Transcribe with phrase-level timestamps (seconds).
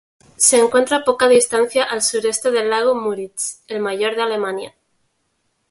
[0.37, 4.75] Se encuentra a poca distancia al sureste del lago Müritz, el mayor de Alemania.